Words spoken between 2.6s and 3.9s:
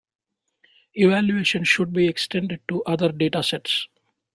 to other datasets.